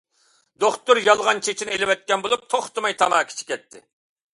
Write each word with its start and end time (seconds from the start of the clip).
دوختۇر 0.63 1.01
يالغان 1.09 1.43
چېچىنى 1.49 1.77
ئېلىۋەتكەن 1.77 2.27
بولۇپ، 2.27 2.51
توختىماي 2.57 3.01
تاماكا 3.05 3.41
چېكەتتى. 3.41 3.89